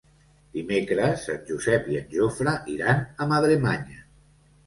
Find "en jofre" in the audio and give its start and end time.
1.99-2.55